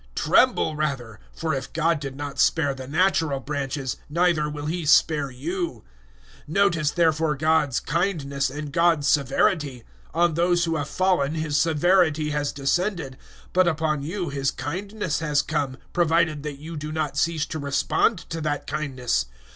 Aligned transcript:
Tremble 0.15 0.75
rather 0.75 1.19
for 1.31 1.53
if 1.53 1.71
God 1.73 1.99
did 1.99 2.15
not 2.15 2.39
spare 2.39 2.73
the 2.73 2.87
natural 2.87 3.39
branches, 3.39 3.97
neither 4.09 4.49
will 4.49 4.65
He 4.65 4.83
spare 4.83 5.29
you. 5.29 5.83
011:022 6.47 6.47
Notice 6.47 6.89
therefore 6.89 7.35
God's 7.35 7.79
kindness 7.79 8.49
and 8.49 8.71
God's 8.73 9.07
severity. 9.07 9.83
On 10.11 10.33
those 10.33 10.65
who 10.65 10.75
have 10.75 10.89
fallen 10.89 11.35
His 11.35 11.55
severity 11.55 12.31
has 12.31 12.51
descended, 12.51 13.15
but 13.53 13.67
upon 13.67 14.01
you 14.01 14.29
His 14.29 14.49
kindness 14.49 15.19
has 15.19 15.43
come, 15.43 15.77
provided 15.93 16.41
that 16.41 16.57
you 16.57 16.75
do 16.77 16.91
not 16.91 17.15
cease 17.15 17.45
to 17.45 17.59
respond 17.59 18.27
to 18.31 18.41
that 18.41 18.65
kindness. 18.65 19.27